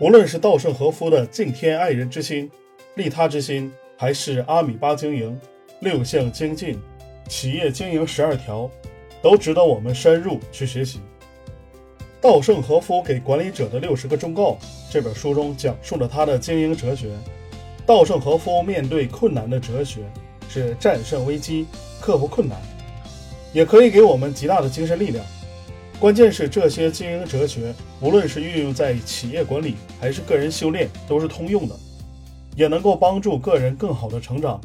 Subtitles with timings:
[0.00, 2.50] 无论是稻盛和夫的敬天爱人之心、
[2.96, 5.38] 利他之心，还是阿米巴经营、
[5.80, 6.80] 六项精进、
[7.28, 8.68] 企业经营十二条，
[9.22, 11.00] 都值得我们深入去学习。
[12.20, 14.58] 稻盛和夫给管理者的六十个忠告
[14.90, 17.10] 这本书中讲述了他的经营哲学。
[17.86, 20.00] 稻盛和夫面对困难的哲学
[20.48, 21.66] 是战胜危机、
[22.00, 22.58] 克服困难，
[23.52, 25.24] 也可以给我们极大的精神力量。
[26.00, 31.74] 关键是这些经营哲学，无论是运用在企业管理还是个人修炼，都是通用的，
[32.56, 34.60] 也能够帮助个人更好的成长。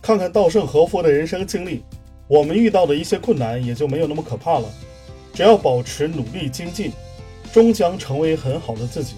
[0.00, 1.82] 看看稻盛和夫的人生经历，
[2.28, 4.68] 我们遇到的一些困难也就没有那么可怕了。
[5.32, 6.92] 只要保持努力精进，
[7.52, 9.14] 终将成为很好的自己。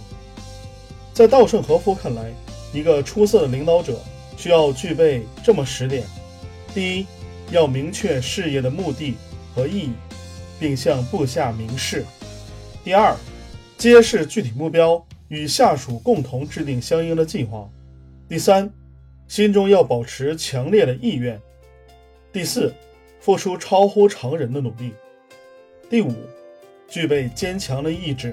[1.13, 2.33] 在稻盛和夫看来，
[2.73, 4.01] 一个出色的领导者
[4.37, 6.05] 需要具备这么十点：
[6.73, 7.07] 第一，
[7.51, 9.17] 要明确事业的目的
[9.55, 9.91] 和意义，
[10.59, 12.03] 并向部下明示；
[12.85, 13.17] 第二，
[13.77, 17.69] 揭示具体目标，与下属共同制定相应的计划；
[18.29, 18.71] 第三，
[19.29, 21.37] 心中要保持强烈的意愿；
[22.33, 22.73] 第四，
[23.21, 24.93] 付出超乎常人的努力。
[25.91, 26.15] 第五，
[26.89, 28.31] 具备坚强的意志；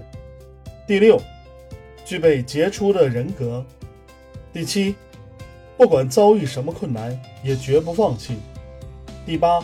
[0.87, 1.21] 第六，
[2.05, 3.63] 具备杰出的人格；
[4.53, 4.95] 第七，
[5.77, 8.35] 不管遭遇什么困难也绝不放弃；
[9.25, 9.63] 第八，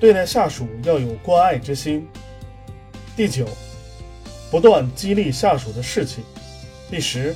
[0.00, 2.02] 对待下属要有关爱之心；
[3.16, 3.46] 第九，
[4.50, 6.20] 不断激励下属的士气；
[6.90, 7.34] 第十，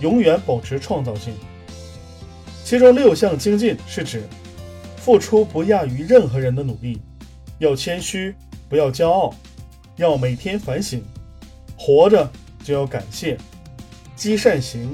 [0.00, 1.34] 永远保持创造性。
[2.64, 4.22] 其中六项精进是指
[4.96, 7.00] 付出不亚于任何人的努力，
[7.58, 8.34] 要谦虚。
[8.66, 9.32] 不要骄傲，
[9.96, 11.04] 要每天反省，
[11.76, 12.28] 活着
[12.64, 13.36] 就要感谢，
[14.16, 14.92] 积善行，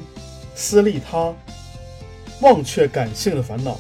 [0.55, 1.33] 思利他，
[2.41, 3.79] 忘却感性的烦恼。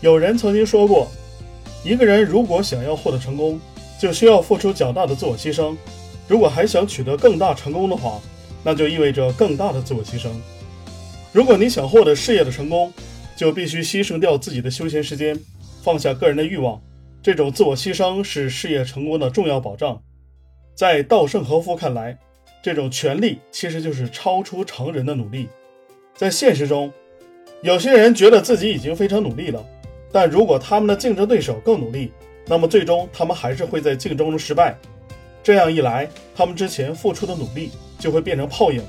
[0.00, 1.06] 有人曾经说过，
[1.84, 3.60] 一个人如果想要获得成功，
[4.00, 5.76] 就需要付出较大的自我牺牲。
[6.26, 8.20] 如果还想取得更大成功的话，
[8.62, 10.28] 那就意味着更大的自我牺牲。
[11.32, 12.92] 如果你想获得事业的成功，
[13.36, 15.38] 就必须牺牲掉自己的休闲时间，
[15.82, 16.80] 放下个人的欲望。
[17.22, 20.00] 这种自我牺牲是事业成功的重要保障。
[20.74, 22.18] 在稻盛和夫看来，
[22.62, 25.48] 这种权利其实就是超出常人的努力。
[26.14, 26.92] 在现实中，
[27.62, 29.64] 有些人觉得自己已经非常努力了，
[30.10, 32.12] 但如果他们的竞争对手更努力，
[32.46, 34.76] 那么最终他们还是会在竞争中失败。
[35.42, 38.82] 这样一来，他们之前付出的努力就会变成泡影。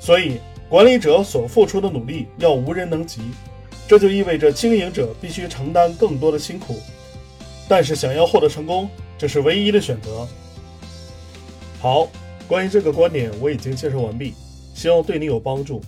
[0.00, 3.20] 所以，管理者所付出的努力要无人能及，
[3.86, 6.78] 这就意味着经营者必须承担更多的辛苦。
[7.68, 10.26] 但是想要获得成功，这是唯一的选择。
[11.80, 12.08] 好，
[12.46, 14.34] 关于这个观点我已经介绍完毕，
[14.74, 15.82] 希望对你有帮助。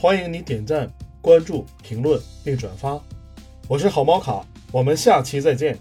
[0.00, 2.98] 欢迎你点赞、关注、评论并转发。
[3.68, 4.42] 我是好猫卡，
[4.72, 5.78] 我们下期再见。